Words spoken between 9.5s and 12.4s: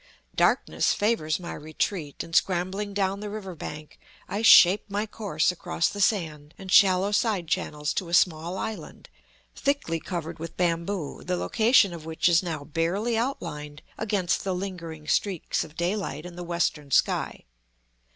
thickly covered with bamboo, the location of which